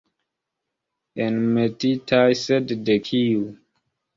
[1.27, 3.45] Enmetitaj, sed de kiu?